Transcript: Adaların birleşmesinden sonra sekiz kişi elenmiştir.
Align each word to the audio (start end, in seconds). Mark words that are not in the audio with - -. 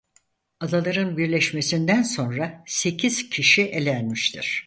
Adaların 0.59 1.17
birleşmesinden 1.17 2.03
sonra 2.03 2.63
sekiz 2.67 3.29
kişi 3.29 3.61
elenmiştir. 3.61 4.59